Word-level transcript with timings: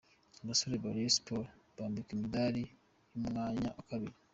Abasore 0.43 0.75
ba 0.83 0.89
Rayon 0.95 1.13
Sports 1.17 1.53
bambikwa 1.75 2.11
imidari 2.15 2.63
y’umwanya 3.15 3.67
wa 3.77 3.83
kabiri. 3.89 4.15